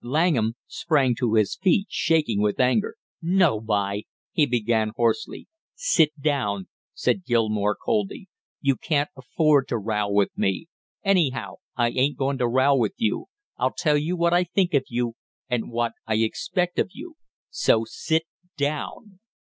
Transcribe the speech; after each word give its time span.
Langham 0.03 0.55
sprang 0.65 1.13
to 1.19 1.35
his 1.35 1.57
feet 1.61 1.85
shaking 1.91 2.41
with 2.41 2.59
anger. 2.59 2.95
"No, 3.21 3.59
by" 3.61 4.05
he 4.33 4.47
began 4.47 4.93
hoarsely. 4.95 5.47
"Sit 5.75 6.09
down," 6.19 6.67
said 6.95 7.23
Gilmore 7.23 7.75
coldly. 7.75 8.27
"You 8.61 8.77
can't 8.77 9.11
afford 9.15 9.67
to 9.67 9.77
row 9.77 10.09
with 10.09 10.35
me; 10.35 10.65
anyhow, 11.03 11.57
I 11.75 11.89
ain't 11.91 12.17
going 12.17 12.39
to 12.39 12.47
row 12.47 12.75
with 12.75 12.95
you. 12.97 13.27
I'll 13.57 13.75
tell 13.77 13.95
you 13.95 14.17
what 14.17 14.33
I 14.33 14.43
think 14.45 14.73
of 14.73 14.85
you 14.87 15.13
and 15.47 15.69
what 15.69 15.91
I 16.07 16.15
expect 16.15 16.79
of 16.79 16.87
you, 16.93 17.15
so 17.51 17.83
sit 17.85 18.23
down!" 18.57 19.19